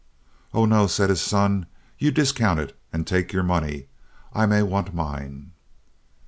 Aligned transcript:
"Oh, 0.51 0.65
no," 0.65 0.87
said 0.87 1.11
his 1.11 1.21
son, 1.21 1.67
"you 1.99 2.09
discount 2.09 2.59
it 2.59 2.75
and 2.91 3.05
take 3.05 3.31
your 3.31 3.43
money. 3.43 3.85
I 4.33 4.47
may 4.47 4.63
want 4.63 4.95
mine." 4.95 5.51